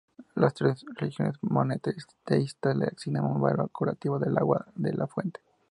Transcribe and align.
Las 0.33 0.55
tres 0.55 0.83
religiones 0.95 1.35
monoteístas 1.41 2.75
le 2.75 2.87
asignan 2.87 3.23
un 3.25 3.39
valor 3.39 3.69
curativo 3.69 4.15
al 4.15 4.35
agua 4.35 4.65
de 4.73 4.93
la 4.93 5.05
fuente. 5.05 5.41